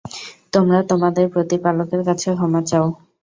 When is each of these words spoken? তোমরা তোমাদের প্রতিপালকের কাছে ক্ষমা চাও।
তোমরা 0.53 0.79
তোমাদের 0.89 1.25
প্রতিপালকের 1.33 2.01
কাছে 2.07 2.29
ক্ষমা 2.37 2.61
চাও। 2.69 2.87